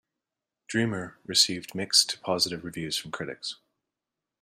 [0.65, 3.57] "Dreamer" received mixed to positive reviews from critics.